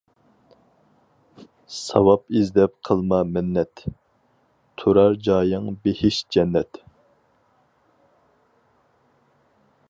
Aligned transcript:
ساۋاپ 1.79 2.23
ئىزدەپ 2.39 2.73
قىلما 2.89 3.19
مىننەت، 3.35 3.83
تۇرار 4.83 5.19
جايىڭ 5.29 5.69
بېھىش 5.85 6.19
جەننەت. 6.37 6.81